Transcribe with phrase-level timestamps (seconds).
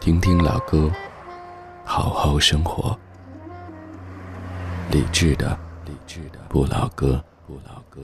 [0.00, 0.90] 听听老歌。
[1.84, 2.98] 好好生活，
[4.90, 8.00] 理智的，理智的不老歌，不老歌。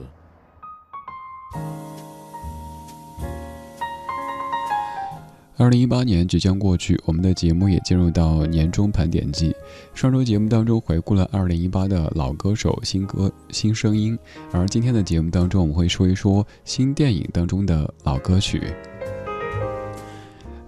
[5.57, 9.55] 二零一八年即将过去，我们的节目也进入到年终盘点季。
[9.95, 14.15] 上周节目当中回顾了二零一八的老歌手、新歌、新声音，
[14.51, 18.61] 而今天的节目当中，我们会说一说新电影当中的老歌曲。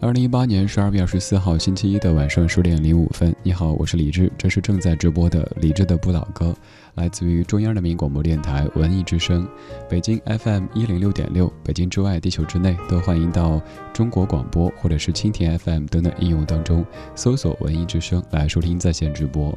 [0.02, 6.55] 二零一八年十二月二十四号星期一的晚上十点零五分，你好，我是李志，这是正在直播的李志的不老歌，
[6.96, 9.46] 来自于中央人民广播电台文艺之声，
[9.90, 19.55] 北京 FM 一零六点六，北京之外，地球之内都欢迎到中国广播或者是蜻蜓 FM 等等应用当中搜索文艺之声来收听在线直播。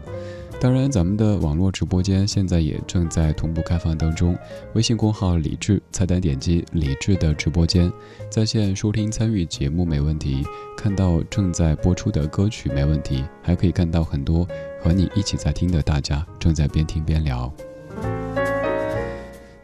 [0.62, 4.38] 当然，咱们的网络直播间现在也正在同步开放当中。
[4.74, 7.92] 微信公号“李智”，菜单点击“李智”的直播间，
[8.30, 10.46] 在线收听参与节目没问题，
[10.76, 14.46] 看到正在播出的歌曲没问题，还可以看到很多
[14.80, 17.52] 和你一起在听的大家正在边听边聊。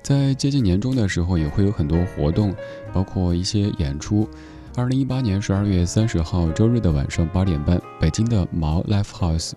[0.03, 2.53] 在接近年终的时候，也会有很多活动，
[2.93, 4.29] 包括一些演出。
[4.75, 9.53] 二零一八年十二月三十号周日的晚上八点半，北京的毛 Live House。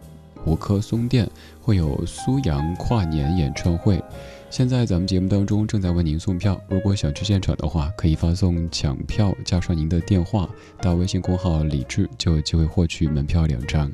[0.45, 1.29] 五棵松店
[1.61, 4.03] 会有苏阳跨年演唱会，
[4.49, 10.49] 现在咱们节目当中正在为您送票，如果想去现场的话，可以发送抢票加上您的电话
[10.81, 13.91] 到微信公号李智，就有机会获取门票两张。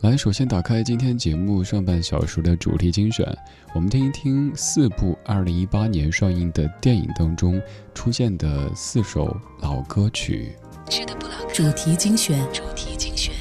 [0.00, 3.26] 来，首先打开今天节目上半小时的主题精选，
[3.74, 7.60] 我们听一听四部二零一八年上映的电影当中
[7.94, 10.52] 出现的四首老歌曲。
[11.52, 13.33] 主题精选主题精选。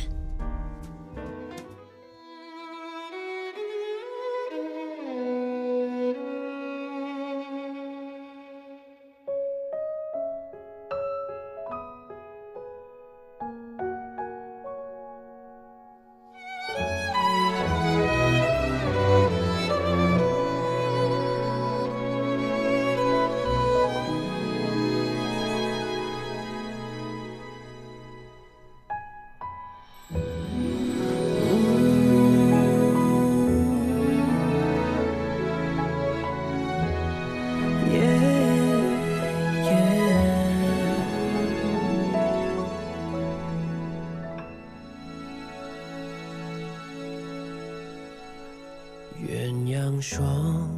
[49.22, 50.70] 鸳鸯双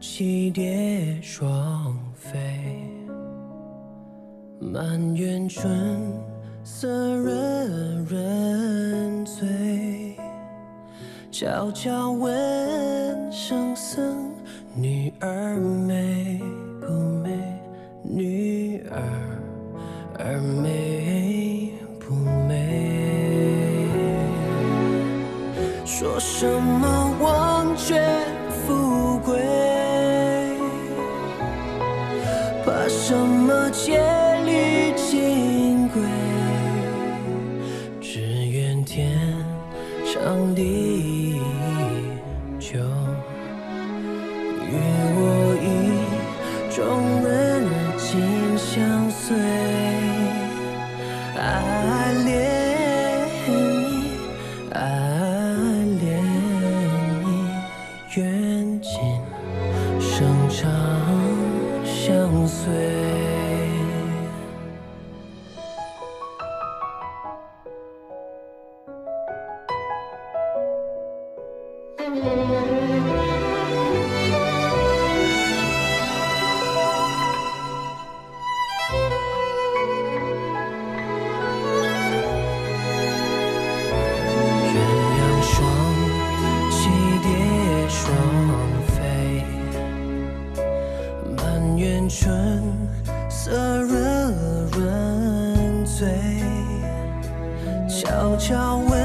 [0.00, 2.38] 栖蝶双飞
[4.58, 5.70] 满园春
[6.64, 7.32] 色惹
[8.08, 10.16] 人醉
[11.30, 14.32] 悄悄问圣僧
[14.74, 16.40] 女儿美
[16.80, 16.92] 不
[17.22, 17.30] 美？
[18.02, 19.00] 女儿
[20.18, 21.01] 儿美
[93.28, 93.96] 色惹
[94.78, 96.08] 人醉
[97.88, 99.01] 悄悄问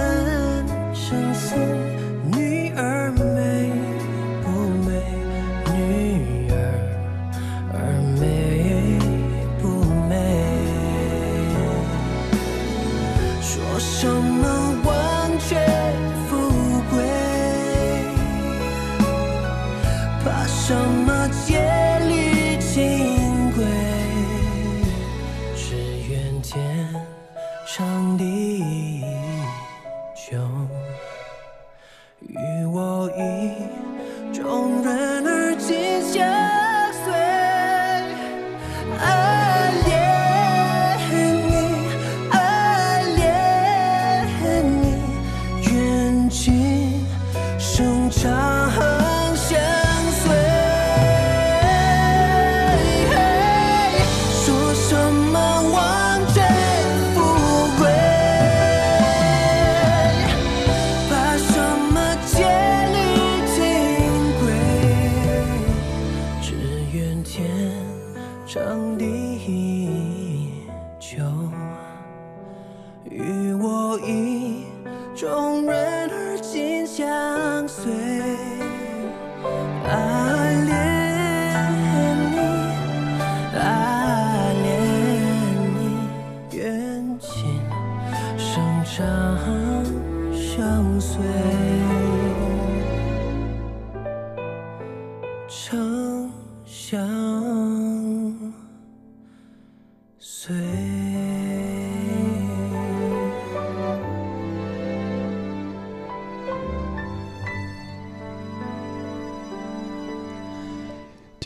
[88.98, 89.86] 长
[90.34, 91.22] 相随。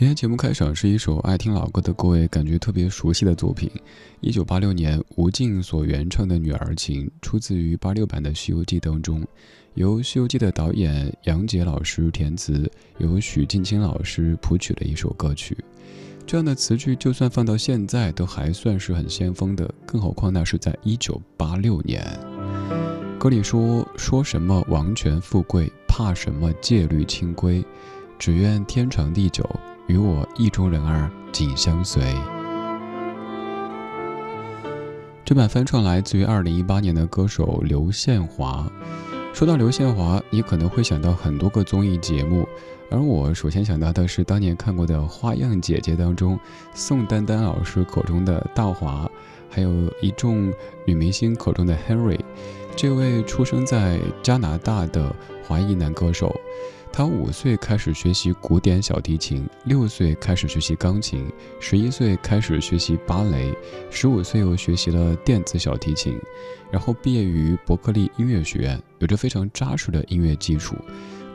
[0.01, 3.69] 今天节目开场是一首爱听老歌的各位感觉特别熟悉的作品，
[4.19, 9.24] 一九八六年吴静所原唱的《女儿情》，出自于八六版的《西游记》当中，
[9.75, 12.68] 由《西游记》的导演杨洁老师填词，
[12.98, 15.56] 由许镜清老师谱曲的一首歌曲。
[16.25, 22.03] 这样的词句就算放到现在都还算是很先锋的，更何况那是在一九八六年。
[23.19, 27.63] 歌里说：“说什么王权富贵，怕什么戒律清规，
[28.18, 29.48] 只愿天长地久。”
[29.91, 32.01] 与我意中人儿紧相随。
[35.25, 38.71] 这版翻唱来自于二零一八年的歌手刘宪华。
[39.33, 42.47] 说到刘宪华，你可能会想到很多个综艺节目，
[42.89, 46.39] 而我首先想到的是当年看过的《花样姐姐》当中
[46.73, 49.09] 宋丹丹老师口中的大华，
[49.49, 49.69] 还有
[50.01, 50.53] 一众
[50.85, 52.19] 女明星口中的 Henry。
[52.77, 55.13] 这位出生在加拿大的
[55.45, 56.33] 华裔男歌手。
[56.93, 61.25] 他五岁开始学习古典小提琴，六岁开始学习钢琴，
[61.59, 63.55] 十一岁开始学习芭蕾，
[63.89, 66.19] 十五岁又学习了电子小提琴，
[66.69, 70.75] 然后毕业于伯克利音乐学院，有着非常扎实的音乐基础。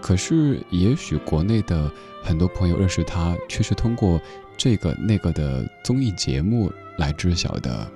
[0.03, 1.91] 可是，也许国内的
[2.23, 4.21] 很多朋友认识他，却是通过
[4.59, 7.91] 这个那个的综艺节目来知晓的。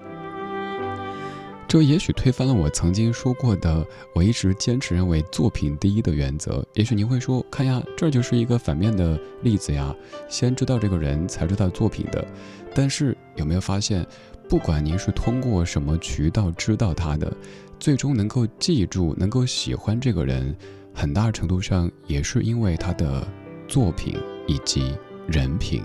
[1.70, 6.66] 这也许推翻了我曾经说过的，我一直坚持认为作品第一的原则。
[6.74, 9.94] 也许您会说，看呀，这就是一个反面的例子呀，
[10.28, 12.26] 先知道这个人才知道作品的。
[12.74, 14.04] 但是有没有发现，
[14.48, 17.32] 不管您是通过什么渠道知道他的，
[17.78, 20.52] 最终能够记住、能够喜欢这个人，
[20.92, 23.24] 很大程度上也是因为他的
[23.68, 24.18] 作品
[24.48, 24.92] 以及
[25.28, 25.84] 人品。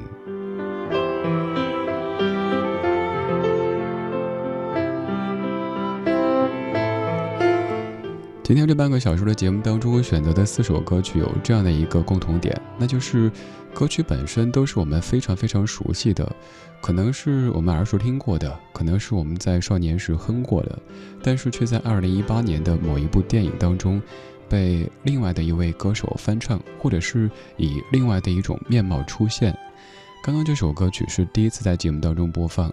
[8.45, 13.31] 今天这半个小时的节目当中，我选择的四首歌曲有这样的一个共同点，那就是
[13.73, 16.31] 歌曲本身都是我们非常非常熟悉的，
[16.79, 20.77] 可能是我们耳熟听过的，可能是我们在少年时哼过的，
[21.23, 23.99] 但是却在二零一八年的某一部电影当中，
[24.47, 29.57] 被另外的一位歌手翻唱，或者是以另外的一种面貌出现。
[30.23, 32.71] 刚刚这首歌曲是第一次在节目当中播放。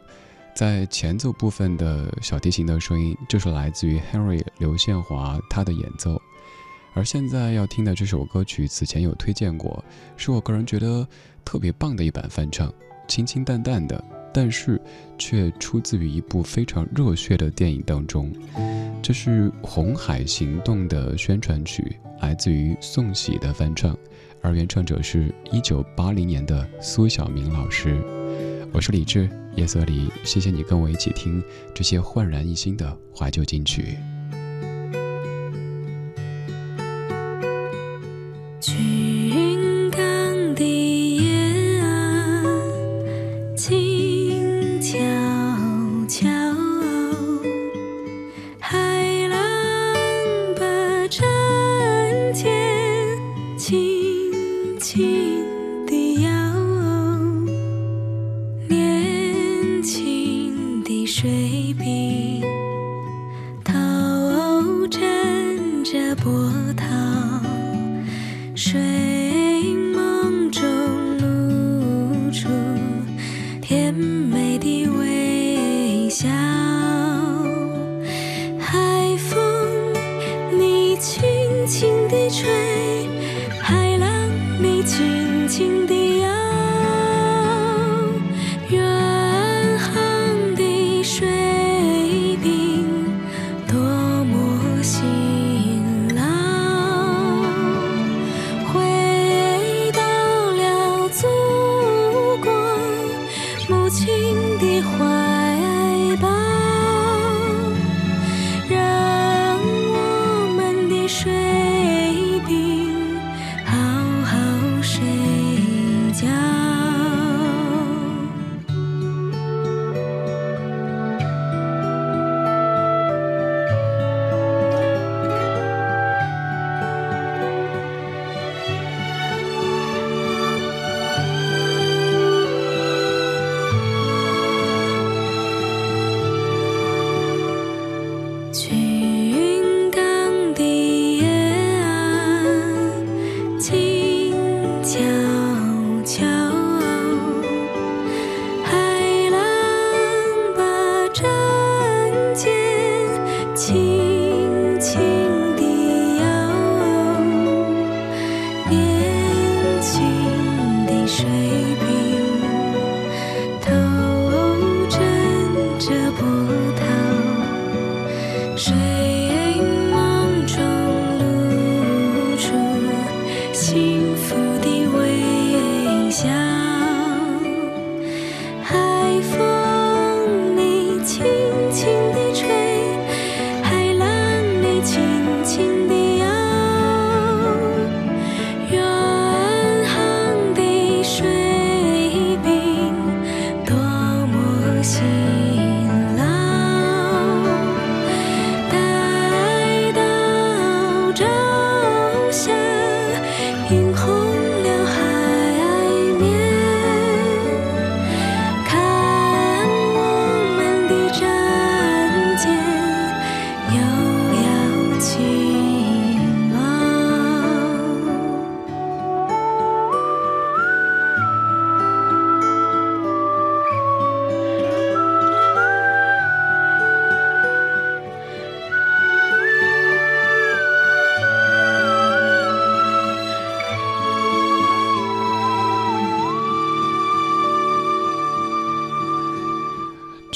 [0.54, 6.20] 在前奏部分的小提琴的声音，就是来自于 Henry 刘宪华他的演奏。
[6.94, 9.82] 而现在要听的这首歌曲，此前有推荐过，
[10.16, 11.08] 是我个人觉得
[11.42, 12.70] 特别棒的一版翻唱，
[13.08, 14.78] 清清淡淡的，但是
[15.18, 18.30] 却出自于一部非常热血的电影当中。
[19.02, 23.96] 这是《红海行动》的宣传曲，来自于宋喜的翻唱，
[24.42, 27.98] 而原唱者是一九八零年的苏小明老师。
[28.70, 29.41] 我是李志。
[29.56, 31.42] 夜色里，谢谢你跟我一起听
[31.74, 33.98] 这些焕然一新的怀旧金曲。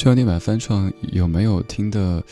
[0.06, 2.22] 知道那版翻唱有没有听的，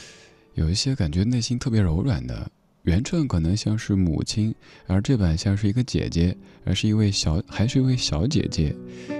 [0.54, 2.48] 有一些感觉内心特别柔软的。
[2.84, 4.54] 原唱可能像是母亲，
[4.86, 8.76] 而这版像是一个姐姐，而是一位小，还是一位小姐姐。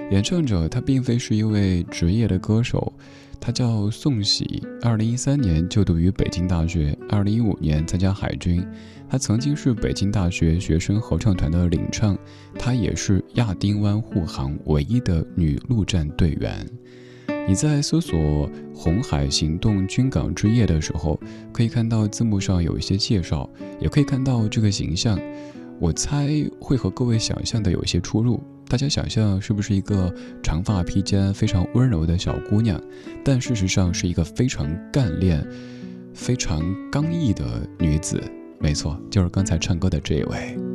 [0.09, 2.93] 演唱者她并非是一位职业的歌手，
[3.41, 4.63] 她叫宋喜。
[4.81, 8.65] 二零一三年就读于北京大学，二零一五年参加海军。
[9.09, 12.17] 她曾经是北京大学学生合唱团的领唱，
[12.57, 16.65] 她也是亚丁湾护航唯一的女陆战队员。
[17.47, 18.17] 你在搜索
[18.73, 21.19] 《红海行动军港之夜》的时候，
[21.53, 23.47] 可以看到字幕上有一些介绍，
[23.79, 25.19] 也可以看到这个形象。
[25.79, 26.27] 我猜
[26.59, 28.41] 会和各位想象的有一些出入。
[28.67, 30.11] 大家想象是不是一个
[30.41, 32.81] 长发披肩、非常温柔的小姑娘？
[33.23, 35.45] 但事实上是一个非常干练、
[36.15, 37.45] 非常刚毅的
[37.77, 38.19] 女子。
[38.59, 40.57] 没错，就是刚才唱歌的这一位。《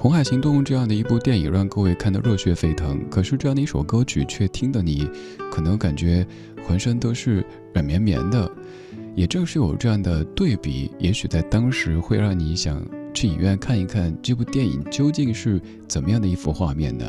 [0.00, 5.06] 红海行动》这样的一部电影让各位看得热血沸腾，可是这样的一首歌曲却听得你
[5.52, 6.26] 可能感觉
[6.66, 8.50] 浑身都是软绵绵的。
[9.14, 17.04] 也正是有这样的对比，也许在当时会让你想去影院看一看这部电影究竟是怎么样的一幅画面呢？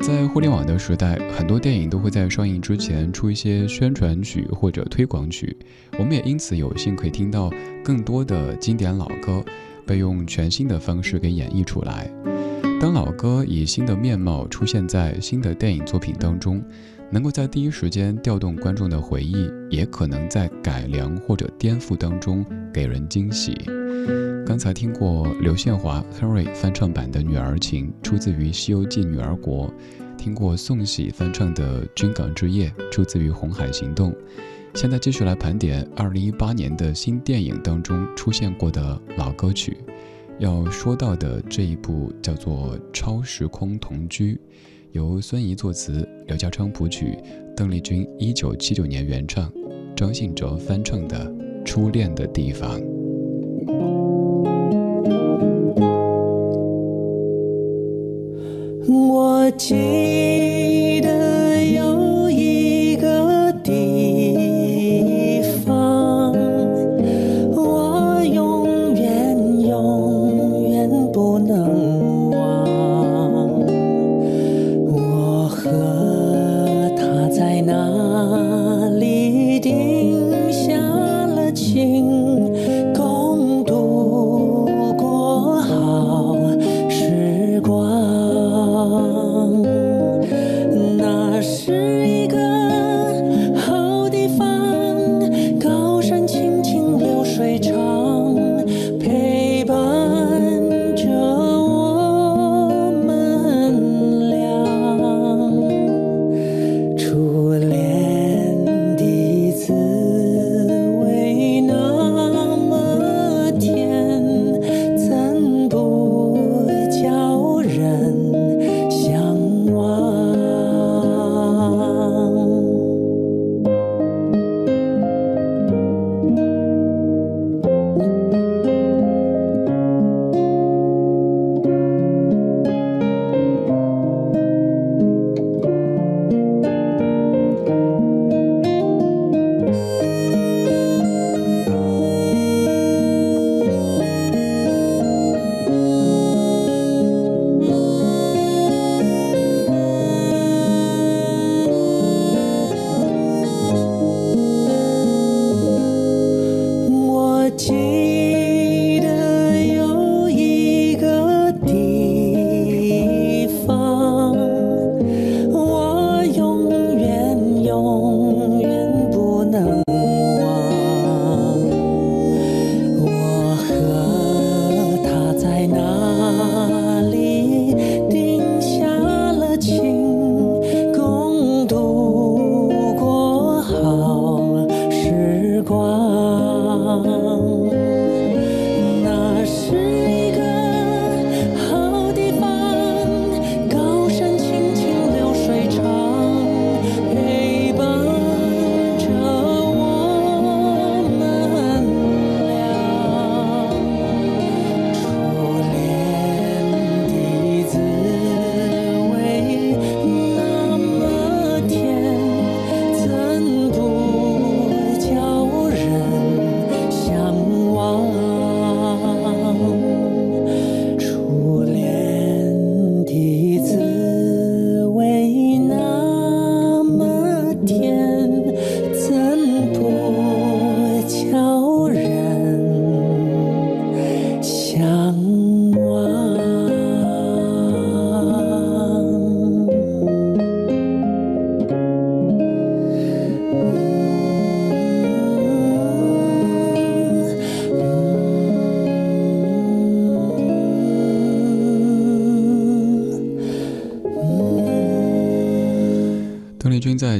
[0.00, 5.56] 在互联网的时代，很多电影都会在上映之前出一些宣传曲或者推广曲，
[5.98, 7.50] 我们也因此有幸可以听到
[7.82, 9.44] 更多的经典老歌。
[9.88, 12.08] 被用全新的方式给演绎出来。
[12.78, 16.62] 当老歌以新的面貌出现在新的电影作品当中，
[17.10, 23.56] 能够在第一时间调动观众的回忆，也可能在改良或者颠覆当中给人惊喜。
[24.46, 29.66] 刚才听过刘宪华 Henry 翻唱版的《女儿情》，出自于《西游记女儿国》；
[30.16, 34.12] 听过宋喜翻唱的《军港之夜》，出自于《红海行动》。
[34.74, 39.76] 现在继续来盘点二零一八年的新电影当中出现过的老歌曲。
[40.38, 44.34] 要说到的这一部叫做《超时空同居》，
[44.92, 47.18] 由孙怡作词，刘家昌谱曲，
[47.56, 49.52] 邓丽君一九七九年原唱，
[49.96, 51.28] 张信哲翻唱的
[51.64, 52.80] 《初恋的地方》。
[58.86, 61.27] 我记得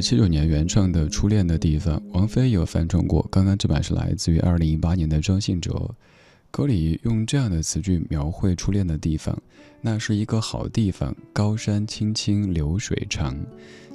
[0.09, 3.23] 七九年原创的《初恋的地方》，王菲有翻唱过。
[3.31, 5.93] 刚刚这版是来自于二零一八年的张信哲，
[6.49, 9.39] 歌里用这样的词句描绘初恋的地方：
[9.81, 13.37] 那是一个好地方，高山青青流水长。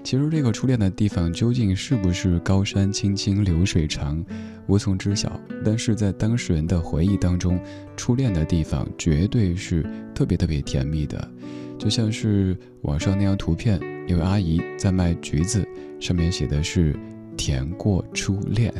[0.04, 4.24] 其实这个初恋的地方究竟是不是高山青青流水长，
[4.68, 5.32] 无从知晓。
[5.64, 7.58] 但是在当事人的回忆当中，
[7.96, 11.28] 初恋的地方绝对是特别特别甜蜜的，
[11.76, 15.66] 就像是网上那张图片，有位阿姨在卖橘子，
[15.98, 16.94] 上面写的是
[17.38, 18.72] “甜过初恋”。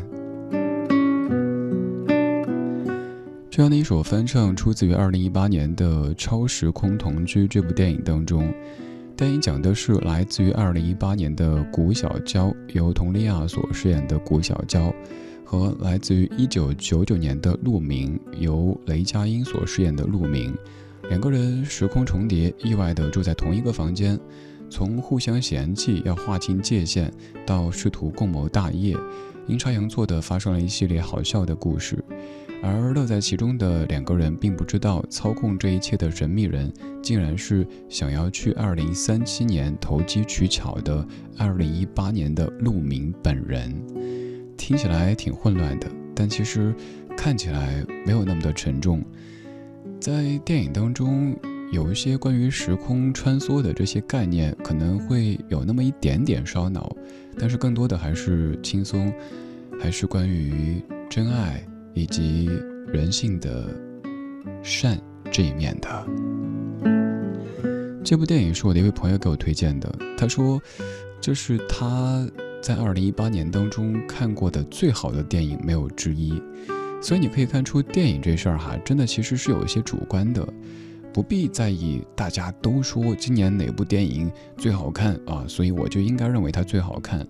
[3.51, 8.53] 这样的一首翻唱出自于二零一八年的《超时空同居》这部电影当中。
[9.17, 14.93] 电影讲的是来自于二零一八年的古小娇，由佟丽娅所饰演的古小娇，
[15.45, 20.53] 和来自于一九九九年的陆明，由雷佳音所饰演的陆明，
[21.09, 24.19] 两个人时空重叠，意外的住在同一个房间，
[24.71, 27.13] 从互相嫌弃要划清界限，
[27.47, 28.97] 到试图共谋大业，
[29.47, 32.03] 阴差阳错的发生了一系列好笑的故事。
[32.63, 36.73] 而乐在其中的两个人并不知道，操控这一切的神秘人，
[37.03, 43.71] 竟然是想要去二零三七年投机取巧的二零一八年的陆明本人。
[44.57, 46.75] 听起来挺混乱的，但其实
[47.15, 49.05] 看起来没有那么的沉重。
[50.01, 51.37] 在电影当中，
[51.71, 56.95] 有一些关于时空穿梭的这些概念，可能会有那么一点点烧脑，
[57.39, 59.13] 但是更多的还是轻松，
[59.81, 61.65] 还是关于真爱。
[61.97, 62.51] 以及
[62.89, 63.67] 人性的
[64.65, 64.99] 善
[65.31, 66.07] 这一面的。
[68.03, 70.61] 这部电影是我的一位朋友给我推荐的，他说
[71.21, 72.29] 这是他
[72.61, 76.43] 在二零一八年当中看过的最好的电影，没有之一。
[77.01, 80.45] 所以你可以看出，电影这事儿哈，真的其实是有一些主观的，
[81.15, 87.27] 不必在意大家都说今年哪部电影最好看啊，所以我就应该认为它最好看。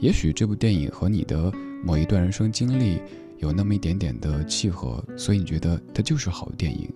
[0.00, 1.52] 也许这部电影和你的
[1.84, 3.00] 某一段人生经历。
[3.38, 6.90] 有那么一点点的契合，所以你觉得它就是好电影。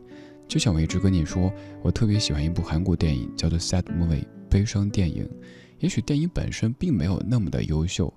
[0.49, 5.29] 就像我一直跟你说，我特别喜欢一部韩国电影，叫做《Sad Movie》悲伤电影。
[5.81, 8.11] 也许电影本身并没有那么的优秀，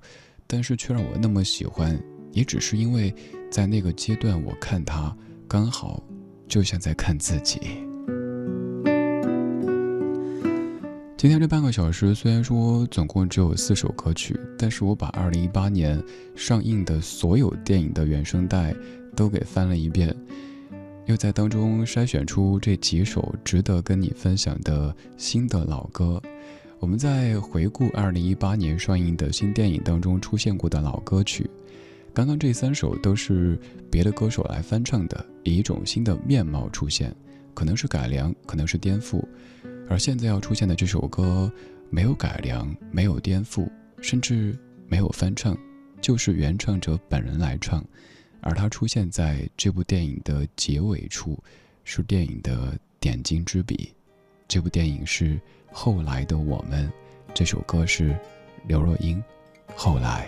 [0.47, 3.13] 但是却让我那么喜欢，也只是因为
[3.51, 5.13] 在那个阶段我看它，
[5.45, 6.01] 刚好
[6.47, 7.59] 就像在看自己。
[11.23, 15.97] 今天这半个小时虽然说总共只有四首歌曲，但是我把二零一八年
[16.35, 18.75] 上映的所有电影的原声带
[19.15, 20.13] 都给翻了一遍，
[21.05, 26.21] 又在当中筛选出这几首值得跟你分享的新的老歌。
[26.79, 31.49] 我们在回顾二零一八年上映的新电影当中出现过的老歌曲，
[32.13, 33.57] 刚刚这三首都是
[33.89, 37.15] 别的歌手来翻唱的，以一种新的面貌出现，
[37.53, 39.23] 可能是改良，可能是颠覆。
[39.93, 41.51] 而现在要出现的这首歌，
[41.91, 43.69] 没有改良，没有颠覆，
[44.01, 45.55] 甚至没有翻唱，
[46.01, 47.85] 就是原唱者本人来唱。
[48.41, 51.37] 而它出现在这部电影的结尾处，
[51.83, 53.93] 是电影的点睛之笔。
[54.47, 55.35] 这部电影是
[55.71, 56.87] 《后来的我们》，
[57.31, 58.17] 这首歌是
[58.65, 59.19] 刘若英，
[59.75, 60.27] 《后来》。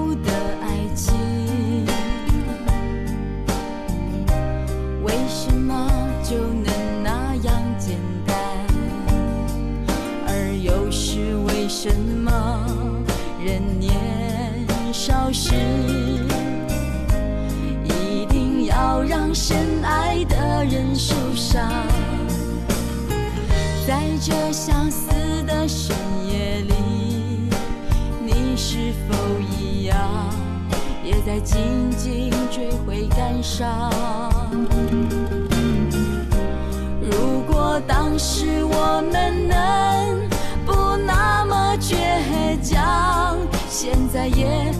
[15.33, 15.53] 是？
[17.83, 21.69] 一定要让深爱的人受伤。
[23.87, 25.09] 在这相思
[25.43, 25.95] 的深
[26.27, 26.73] 夜里，
[28.23, 29.97] 你是否一样，
[31.03, 33.91] 也在静静追悔感伤？
[37.01, 40.29] 如果当时我们能
[40.65, 41.95] 不那么倔
[42.61, 44.71] 强，现在也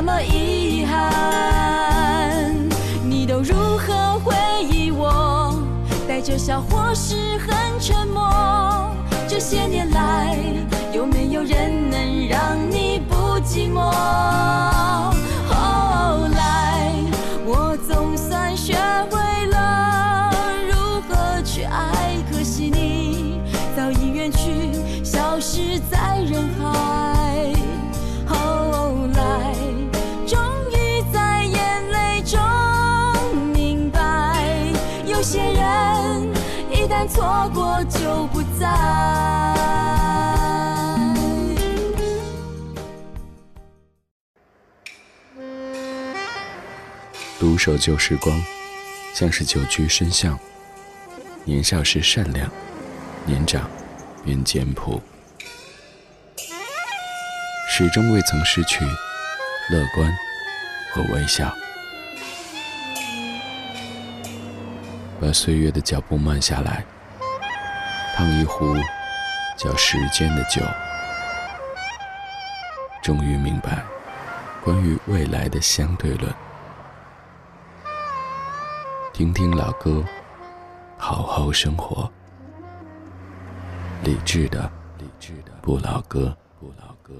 [0.00, 2.54] 那么遗憾，
[3.02, 4.32] 你都如何回
[4.62, 5.60] 忆我？
[6.06, 8.94] 带着笑或是很沉默。
[9.26, 10.38] 这些年来，
[10.92, 13.92] 有没有人能让你不寂寞？
[47.40, 48.40] 独守旧时光，
[49.14, 50.38] 像是久居深巷。
[51.44, 52.50] 年少时善良，
[53.24, 53.70] 年长
[54.24, 55.00] 便简朴，
[57.70, 58.84] 始终未曾失去
[59.70, 60.12] 乐观
[60.92, 61.54] 和微笑。
[65.20, 66.84] 把岁月的脚步慢下来，
[68.18, 68.74] 烫一壶
[69.56, 70.60] 叫时间的酒，
[73.00, 73.84] 终于明白
[74.64, 76.34] 关于未来的相对论。
[79.12, 80.02] 听听老歌，
[80.96, 82.10] 好好生活。
[84.02, 87.14] 理智的，理智的不老歌，不老歌。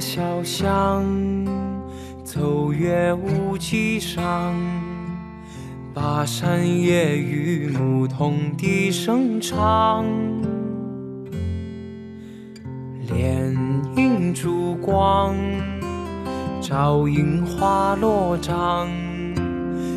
[0.00, 1.04] 小巷，
[2.22, 4.54] 走月无际上，
[5.92, 10.04] 巴山夜雨，牧童笛声长。
[13.08, 13.52] 帘
[13.96, 15.34] 影烛光，
[16.60, 18.88] 照映花落帐。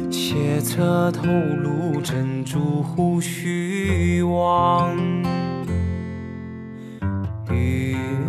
[0.09, 5.20] 斜侧透露珍珠胡须望。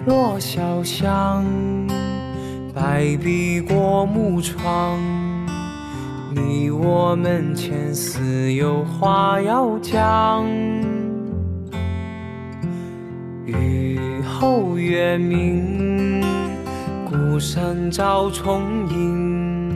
[0.04, 1.44] 落小巷，
[2.74, 4.98] 白壁过木窗。
[6.34, 10.44] 你我门前似有话要讲。
[13.46, 16.20] 雨后月明，
[17.08, 19.72] 孤山照重影。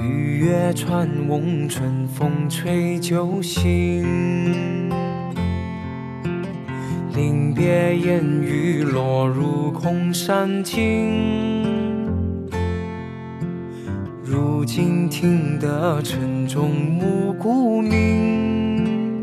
[0.00, 4.73] 雨月穿翁，春风吹酒醒。
[7.14, 10.82] 临别烟雨落入空山尽，
[14.24, 19.22] 如今听得晨钟暮鼓鸣。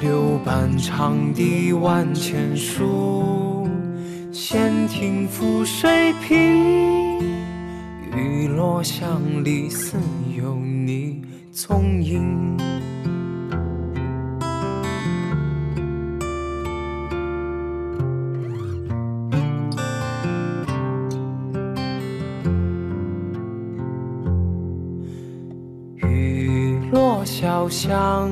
[0.00, 3.66] 柳绊长堤万千树，
[4.30, 7.18] 闲庭覆水平。
[8.16, 9.96] 雨落巷里似
[10.36, 12.56] 有你踪影。
[27.72, 28.30] 香，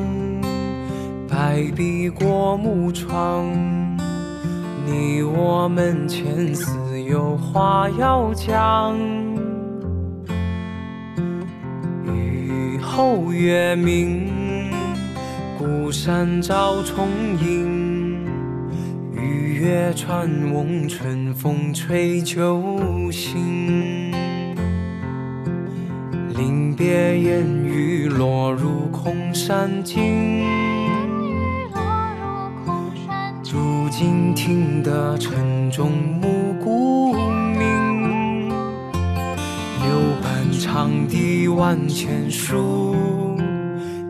[1.26, 3.46] 白壁过木窗。
[4.85, 8.94] 你我门前似有话要讲。
[12.05, 14.29] 雨后月明，
[15.59, 17.09] 孤山照重
[17.42, 18.20] 影。
[19.14, 24.12] 雨月穿翁，春风吹酒醒。
[26.37, 30.45] 临别烟雨落入空山尽，
[33.51, 38.51] 如今听得晨钟暮鼓鸣。
[38.51, 39.89] 柳
[40.23, 42.95] 半长堤万千树，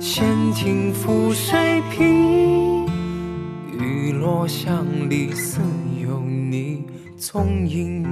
[0.01, 2.85] 闲庭覆水平。
[3.79, 5.61] 雨落巷里似
[6.03, 6.85] 有你
[7.17, 8.05] 踪影。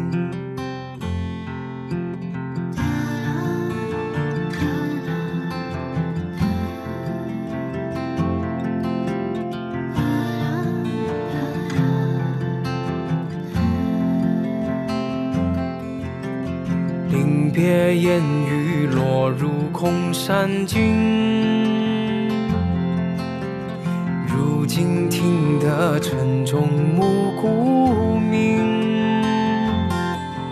[20.28, 22.28] 山尽，
[24.26, 29.22] 如今听得城中暮鼓鸣，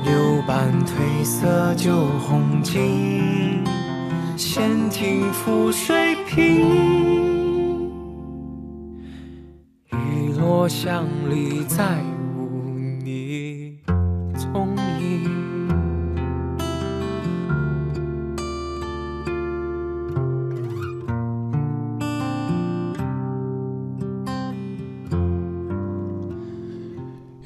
[0.03, 3.59] 柳瓣褪色旧红巾，
[4.35, 6.71] 闲庭覆水平，
[9.93, 11.99] 雨落巷里再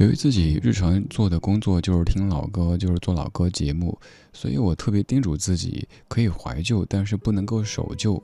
[0.00, 4.00] 由于自己日常做的工作就是听老歌，就是做老歌节目，
[4.32, 8.22] 所以我特别叮嘱自己可以怀旧，但是不能够守旧。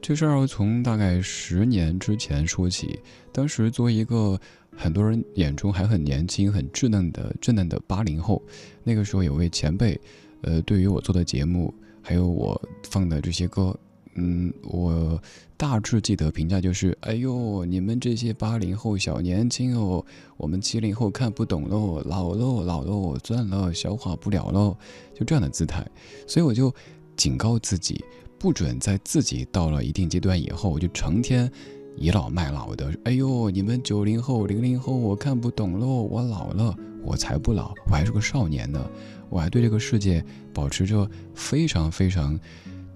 [0.00, 2.98] 这事儿要从大概十年之前说起。
[3.30, 4.40] 当时作为一个
[4.74, 8.42] 很多人眼中还很年轻、很稚嫩的稚嫩的八零后，
[8.82, 10.00] 那个时候有位前辈，
[10.40, 13.78] 呃，对于我做的节目，还有我放的这些歌。
[14.20, 15.20] 嗯，我
[15.56, 20.04] 大致记得评价就是：哎呦，你们这些八零后小年轻哦，
[20.36, 24.76] 我们七零后看不懂喽，老喽老喽，算了，消化不了喽，
[25.14, 25.86] 就这样的姿态。
[26.26, 26.74] 所以我就
[27.16, 28.04] 警告自己，
[28.40, 31.48] 不准在自己到了一定阶段以后，我就成天
[31.96, 32.92] 倚老卖老的。
[33.04, 38.84] 哎呦，你们九零后、零零后，我看不懂喽，我老了，我才不老，我还是个少年呢，
[39.30, 42.38] 我还对这个世界保持着非常非常。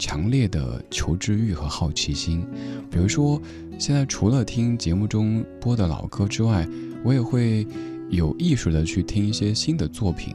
[0.03, 2.45] 强烈的求知欲和好奇心，
[2.91, 3.41] 比如说，
[3.79, 6.67] 现在除了听节目中播的老歌之外，
[7.05, 7.65] 我也会
[8.11, 10.35] 有意识的去听一些新的作品。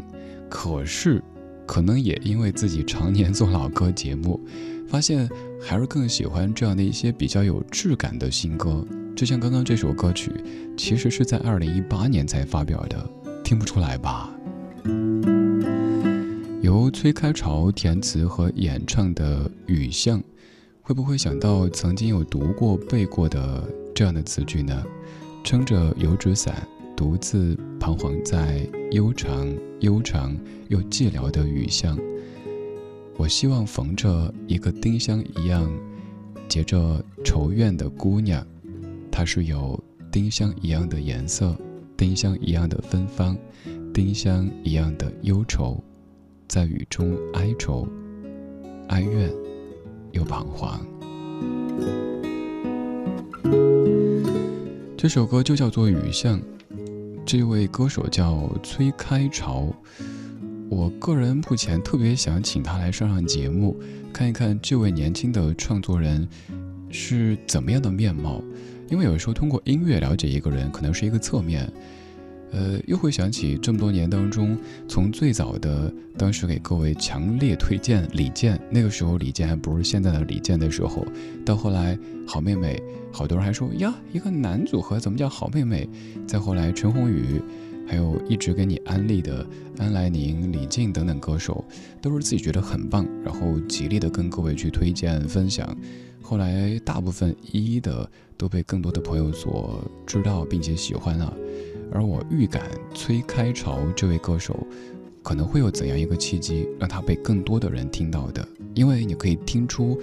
[0.49, 1.21] 可是，
[1.65, 4.39] 可能也因为自己常年做老歌节目，
[4.87, 5.29] 发现
[5.61, 8.85] 还是更喜欢这样的一些比较有质感的新歌。
[9.17, 10.31] 就像刚刚这首歌曲，
[10.77, 13.05] 其实是在二零一八年才发表的，
[13.43, 14.33] 听不出来吧？
[16.67, 20.19] 由崔开潮填词和演唱的《雨巷》，
[20.81, 23.63] 会不会想到曾经有读过、背过的
[23.95, 24.83] 这样的词句呢？
[25.45, 29.47] 撑着油纸伞，独自彷徨在悠长、
[29.79, 31.97] 悠长又寂寥的雨巷。
[33.15, 35.71] 我希望逢着一个丁香一样
[36.49, 38.45] 结着愁怨的姑娘，
[39.09, 41.55] 她是有丁香一样的颜色，
[41.95, 43.37] 丁香一样的芬芳，
[43.93, 45.81] 丁香一样的忧愁。
[46.47, 47.85] 在雨中哀愁、
[48.87, 49.29] 哀怨
[50.13, 50.79] 又彷徨。
[54.97, 56.39] 这首歌就叫做《雨巷》，
[57.25, 59.67] 这位歌手叫崔开潮。
[60.69, 63.77] 我个人目前特别想请他来上上节目，
[64.13, 66.27] 看一看这位年轻的创作人
[66.89, 68.41] 是怎么样的面貌。
[68.89, 71.69] 因为有时候通过音乐了解一个人，可能是一个侧面。
[72.51, 74.57] 呃，又会想起这么多年当中，
[74.87, 81.05] 从最早的当时给各位强烈推荐李健，那个时候李健还不是现在的李健的时候，
[81.45, 82.81] 到后来好妹妹，
[83.11, 85.89] 好多人还说呀，一个男组合怎么叫好妹妹？
[86.25, 87.41] 再后来陈鸿宇，
[87.85, 89.45] 还有一直给你安利的
[89.77, 91.63] 安来宁、李静等等歌手，
[92.01, 95.75] 都是自己觉得很棒，然后极力的跟各位去推荐分享，
[96.21, 101.35] 后来大部分一一的都被更多的朋友所知道并且喜欢了。
[101.91, 104.65] 而我预感崔开潮这位歌手
[105.23, 108.47] 可能会有怎样一个契机，让他被更多的人听到的？
[108.73, 109.99] 因为你可以听出，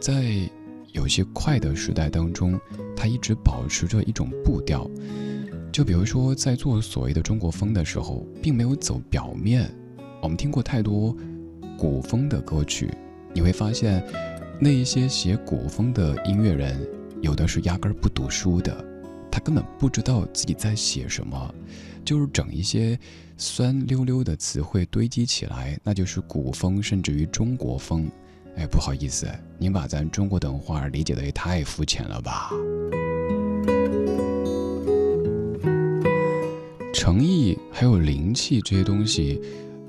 [0.00, 0.48] 在
[0.92, 2.60] 有些快的时代当中，
[2.96, 4.90] 他一直保持着一种步调。
[5.72, 9.70] 就比如说，在做所谓的中国风的时候，并没有走表面。
[10.20, 11.16] 我们听过太多
[11.78, 12.90] 古风的歌曲，
[13.32, 14.04] 你会发现，
[14.60, 16.86] 那一些写古风的音乐人，
[17.22, 18.91] 有的是压根儿不读书的。
[19.32, 21.54] 他根本不知道自己在写什么，
[22.04, 22.98] 就是整一些
[23.38, 28.06] 酸溜溜的词汇堆积起来，那就是古风，甚至于中国风。
[28.56, 32.50] 哎，不好意思，您把咱中国的文化理解的也太肤浅了吧？
[36.92, 39.40] 诚意还有灵气这些东西。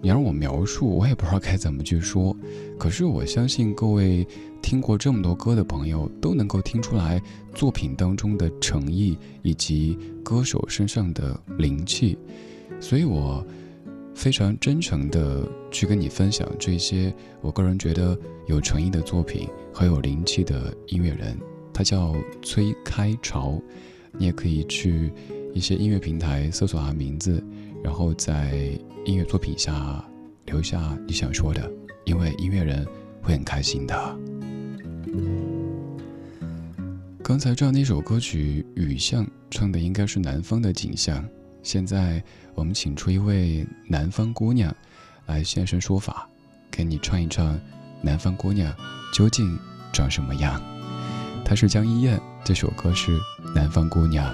[0.04, 2.36] 你让我描述，我也不知道该怎么去说。
[2.78, 4.28] 可是我相信各位
[4.62, 7.22] 听过这么多歌的朋友，都能够听出来
[7.56, 12.18] 作品当中的诚意以及歌手身上的灵气。
[12.82, 13.42] 所以我
[14.14, 21.38] 非常真诚的去跟你分享这些我个人觉得有诚意的作品和有灵气的音乐人。
[21.74, 23.58] 他叫崔开潮，
[24.18, 25.14] 你也可以去
[25.54, 27.42] 一些音乐平台搜索他名字。
[27.82, 30.02] 然后在音乐作品下
[30.46, 31.70] 留下你想说的，
[32.06, 32.88] 因为音乐人
[33.22, 34.18] 会很开心的。
[37.22, 41.24] 刚才这样的一首歌曲《雨巷》唱的应该是南方的景象，
[41.62, 42.24] 现在
[42.56, 44.74] 我们请出一位南方姑娘
[45.26, 46.30] 来现身说法，
[46.72, 47.60] 给你唱一唱
[48.02, 48.74] 南方姑娘
[49.14, 49.60] 究竟
[49.92, 50.62] 长什么样。
[51.44, 53.18] 她是江一燕，这首歌是
[53.54, 54.34] 《南方姑娘》。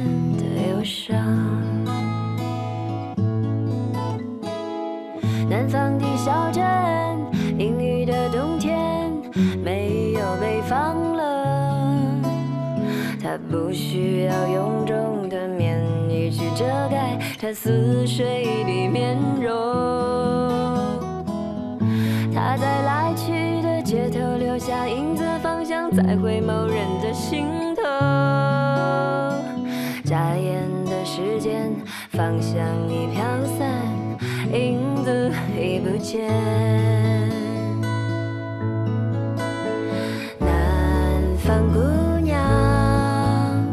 [0.83, 1.15] 伤。
[5.49, 6.63] 南方的小镇，
[7.57, 9.11] 阴雨的冬天，
[9.63, 12.21] 没有北方冷。
[13.21, 19.51] 它不需要臃肿的棉衣去遮盖它似水的面容。
[22.33, 28.40] 它在来去的街头留下影子，方向在回眸人的心头。
[31.21, 31.71] 时间，
[32.09, 32.59] 方向
[32.89, 33.23] 已飘
[33.57, 33.69] 散，
[34.51, 36.27] 影子已不见。
[40.39, 41.79] 南方姑
[42.21, 43.63] 娘，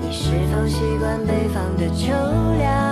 [0.00, 2.12] 你是否习惯北方的秋
[2.58, 2.89] 凉？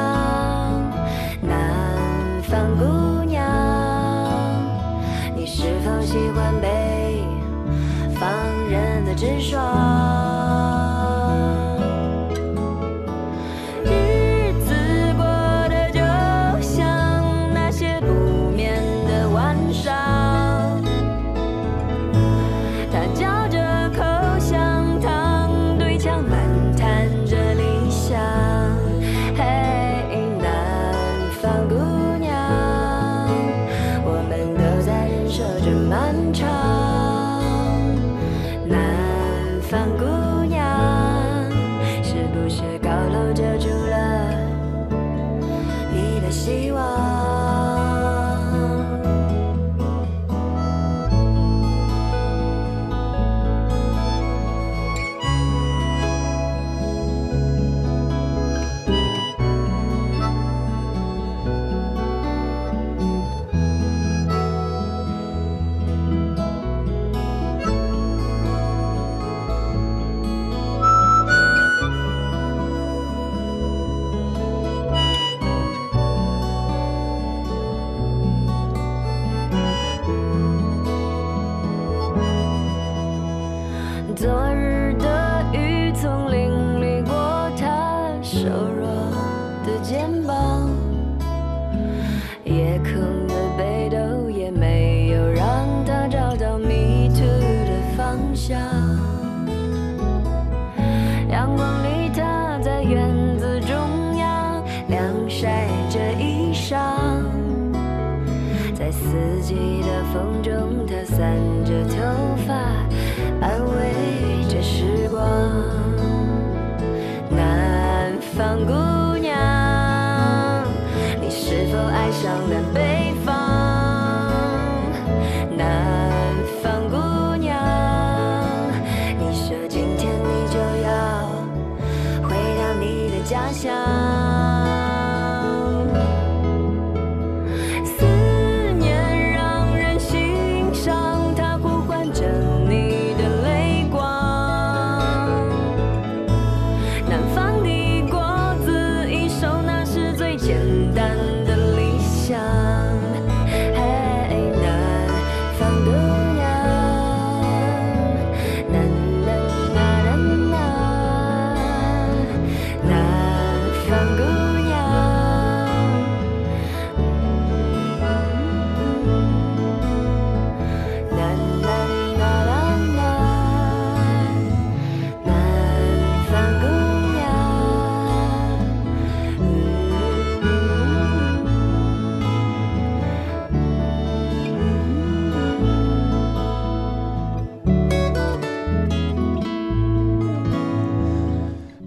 [110.18, 111.36] 风中，的散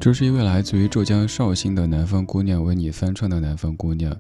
[0.02, 4.12] 这是一位来自于浙江绍兴的南方姑娘为你翻唱的《南方姑娘》，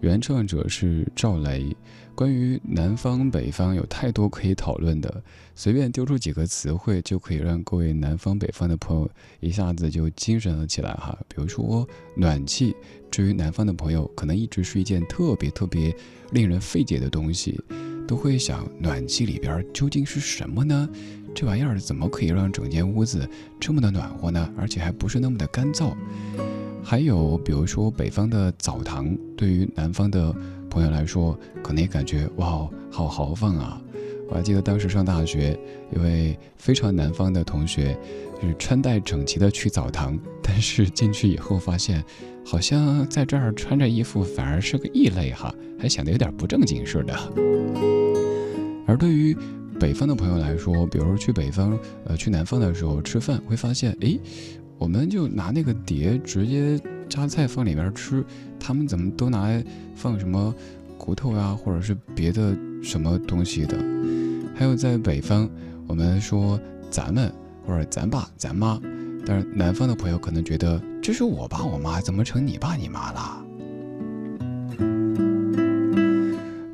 [0.00, 1.76] 原唱者是赵雷。
[2.12, 5.22] 关于南方北方有太多可以讨论的，
[5.54, 9.08] 随便丢出几个词汇就可以让各位南方北方的朋友
[9.38, 11.16] 一下子就精神了起来哈。
[11.28, 11.86] 比如说
[12.16, 12.74] 暖气，
[13.08, 15.94] 至于南方的朋友，可能一直是一件特别特别
[16.32, 17.60] 令人费解的东西，
[18.08, 20.88] 都会想暖气里边究竟是什么呢？
[21.34, 23.28] 这玩意儿怎么可以让整间屋子
[23.60, 24.48] 这么的暖和呢？
[24.56, 25.92] 而且还不是那么的干燥。
[26.82, 30.34] 还有比如说北方的澡堂，对于南方的。
[30.70, 33.80] 朋友来说，可能也感觉哇，好豪放啊！
[34.28, 35.58] 我还记得当时上大学，
[35.90, 37.98] 一位非常南方的同学，
[38.40, 42.04] 就是穿戴整齐的去澡堂，但是进去以后发现，
[42.44, 47.14] 好像在这儿穿着衣服反而是个异类哈，还显得有点不正经似的。
[48.86, 49.34] 而对于
[49.78, 54.18] 北方的朋友来说，比如说去北方，呃，去南方的时候吃饭，会发现，哎，
[54.76, 56.80] 我们就拿那个碟直接。
[57.08, 58.22] 榨菜放里边吃，
[58.60, 59.64] 他们怎么都拿来
[59.94, 60.54] 放什么
[60.98, 63.82] 骨头呀，或者是别的什么东西的？
[64.54, 65.48] 还有在北方，
[65.86, 66.60] 我们说
[66.90, 67.32] 咱们
[67.66, 68.78] 或者咱爸咱妈，
[69.24, 73.44] 但是南方的朋友可能觉得这是我爸我妈，怎么成你爸你妈了？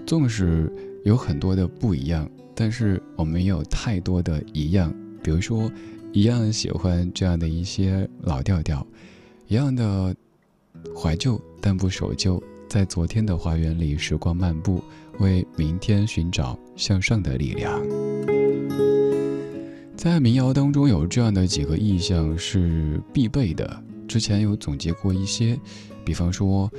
[0.05, 0.69] 纵使
[1.05, 5.71] 有很多的不一样，但是我们也有太多的一样，比如说
[6.13, 8.87] 一样喜欢这样的一些老调调，
[9.49, 10.15] 一样的。
[10.95, 14.83] 怀旧但不守旧，在昨天的花园里时光漫步，
[15.19, 17.81] 为明天寻找向上的力量。
[19.97, 25.59] 在民谣当中有这样的几个意象是必备的，之前有总结过一些，
[26.05, 26.71] 比方说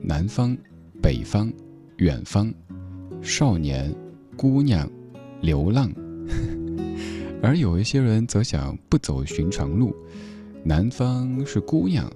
[0.00, 0.56] 南方、
[1.02, 1.52] 北方、
[1.98, 2.50] 远方、
[3.20, 3.94] 少年、
[4.36, 4.88] 姑娘、
[5.40, 5.90] 流浪，
[7.42, 9.94] 而有一些人则想不走寻常路，
[10.64, 12.10] 南方是姑娘。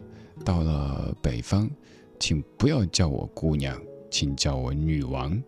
[0.45, 1.71] 到了北方，
[2.19, 5.41] 请不要叫我姑娘，请叫我女王。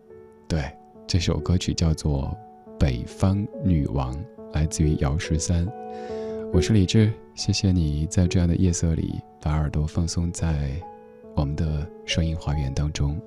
[0.49, 0.63] 对，
[1.07, 2.35] 这首歌曲叫做
[2.79, 4.15] 《北方女王》，
[4.55, 5.67] 来自于姚十三。
[6.53, 10.71] 我是李志，谢谢你在这样的夜色里把耳朵放松在
[11.35, 13.21] 我们的声音花园当中。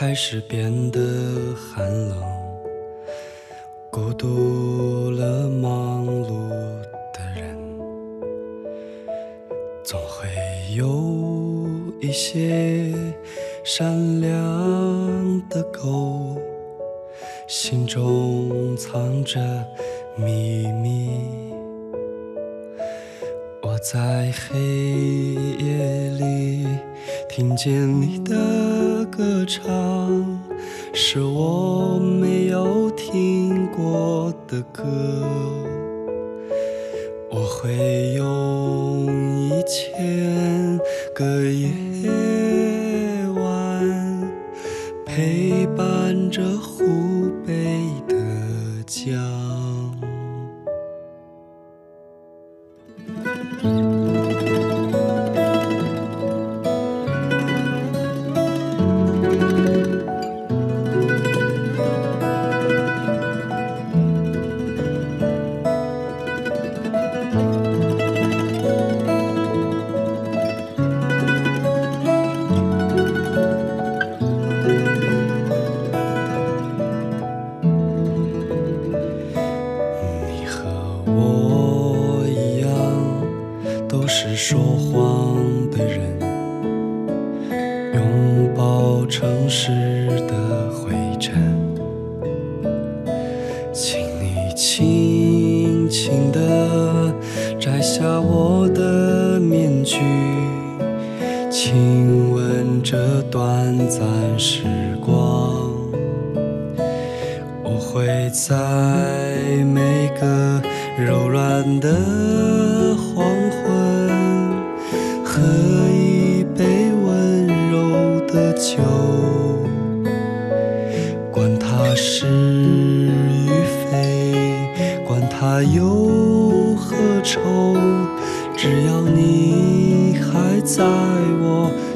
[0.00, 1.00] 开始变得
[1.56, 2.22] 寒冷，
[3.90, 6.48] 孤独了忙碌
[7.12, 7.58] 的人，
[9.82, 10.28] 总会
[10.76, 11.66] 有
[12.00, 12.94] 一些
[13.64, 16.36] 善良的狗，
[17.48, 19.40] 心中藏着
[20.14, 21.10] 秘密。
[23.62, 24.56] 我在黑
[25.58, 26.68] 夜里。
[27.28, 30.40] 听见你的歌唱，
[30.92, 34.84] 是我没有听过的歌。
[37.30, 38.07] 我会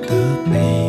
[0.08, 0.81] 的背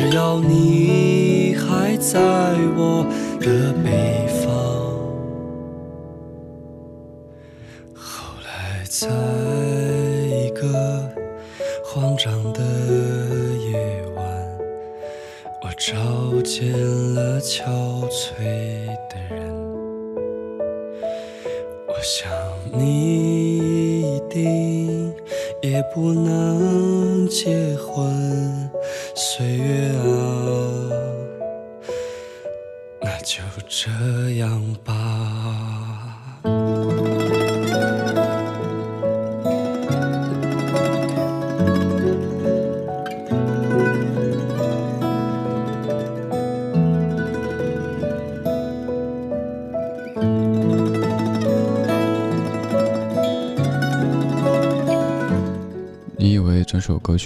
[0.00, 2.18] 只要你还在
[2.74, 3.06] 我
[3.38, 4.09] 的北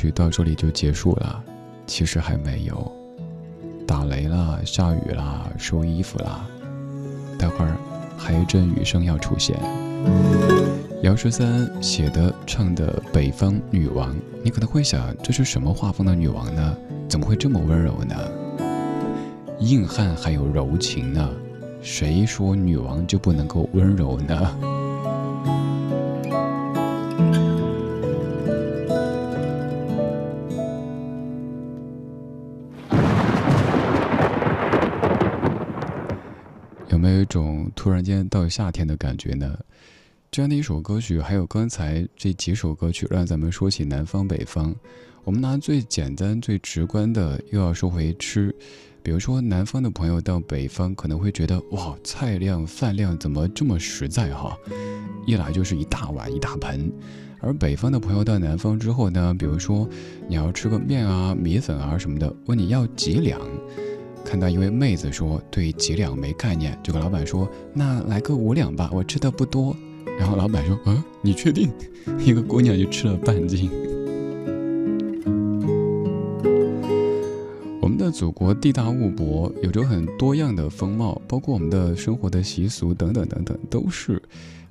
[0.05, 1.43] 曲到这里就结束了，
[1.87, 2.93] 其实还没有。
[3.87, 6.47] 打雷了，下雨了，收衣服啦，
[7.39, 7.75] 待会儿
[8.19, 9.59] 还有一阵雨声要出现。
[11.03, 16.77] 姚十三写的唱的《北方女王》，你可能会想，这是什么画风的女王呢？
[17.09, 18.15] 怎么会这么温柔呢？
[19.61, 21.31] 硬汉还有柔情呢，
[21.81, 24.59] 谁说女王就不能够温柔呢？
[37.05, 39.59] 没有一种突然间到夏天的感觉呢？
[40.31, 44.75] 这样的一首歌曲，还有刚才这几首歌曲，让咱们说起南方北方。
[45.23, 48.55] 我们拿最简单、最直观的，又要说回吃。
[49.03, 54.57] 比如说，南方的朋友到北方，可能会觉得哇，菜量、饭量怎么这么实在哈？
[55.27, 56.91] 一来就是一大碗、一大盆。
[57.39, 59.87] 而北方的朋友到南方之后呢，比如说
[60.27, 63.39] 你要吃个面啊、米粉啊什么的，问你要几两。
[64.25, 69.77] 看到一位妹子说对几两没概念，就跟老板说那来个五两吧，我吃的不多。
[70.19, 71.71] 然后老板说啊，你确定？
[72.19, 73.71] 一个姑娘就吃了半斤。
[77.81, 84.23] 我们的祖国地大物博，有着很多样的风貌，包括我们的生活的习俗等等等等，都是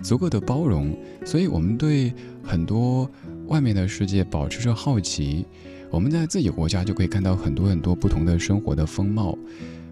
[0.02, 0.94] 足够的包容。
[1.26, 2.12] 所以，我们对
[2.44, 3.10] 很多
[3.48, 5.46] 外面的世界保持着好奇。
[5.94, 9.38] 我们在自己国家就可以看到很多很多不同的生活的风貌。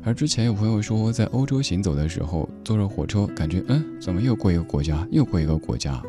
[0.03, 6.01] 而之前有朋友说，在欧洲行走的时候，坐着火车，感觉嗯，怎么又过一个国家，又过一个国家？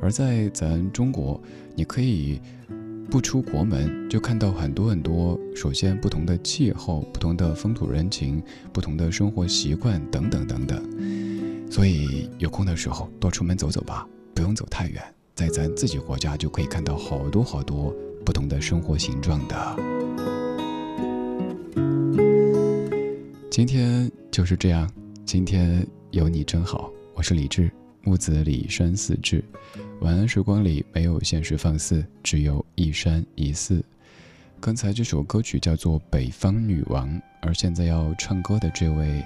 [0.00, 1.40] 而在咱中国，
[1.76, 2.40] 你可以
[3.08, 5.38] 不出国门，就看到很多很多。
[5.54, 8.42] 首先，不同的气候、不同的风土人情、
[8.72, 10.82] 不同的生活习惯等等等等。
[11.70, 15.00] 所以有空的时候多出门走走吧，不用走太远，
[15.36, 17.94] 在咱自己国家就可以看到好多好多
[18.26, 19.76] 不同的生活形状的。
[23.48, 24.90] 今天就是这样，
[25.24, 26.90] 今天有你真好。
[27.14, 27.70] 我是李志，
[28.02, 29.42] 木子李山寺志。
[30.00, 33.80] 晚安时光里没有现实放肆，只有一山一寺。
[34.58, 37.08] 刚才这首歌曲叫做《北方女王》，
[37.40, 39.24] 而现在要唱歌的这位，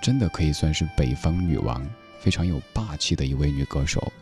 [0.00, 1.84] 真的可以算是北方女王，
[2.20, 4.12] 非常有霸气的一位女歌手，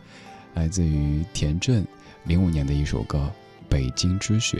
[0.55, 1.85] 来自于田震，
[2.23, 3.19] 零五年的一首歌
[3.75, 4.57] 《北京之雪》。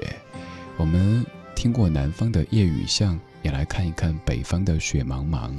[0.76, 3.18] 我们听过南方的夜雨巷。
[3.46, 5.52] 也来看一看北方的雪茫茫。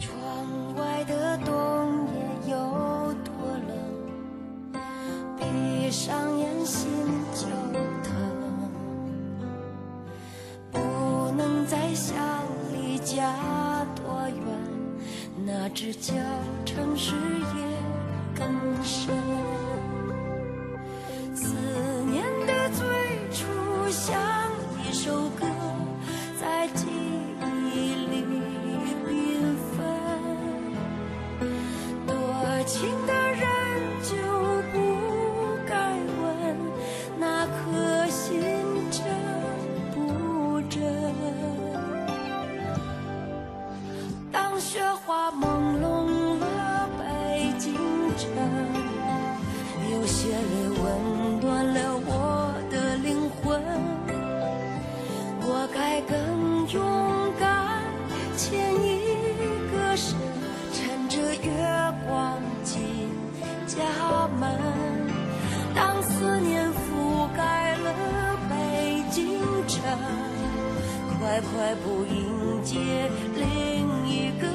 [71.41, 74.47] 快步迎接另一个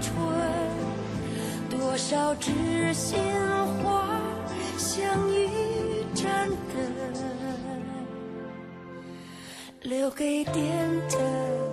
[0.00, 0.14] 春，
[1.68, 3.18] 多少知心
[3.82, 4.20] 话
[4.78, 6.54] 像一盏灯，
[9.82, 11.69] 留给点灯。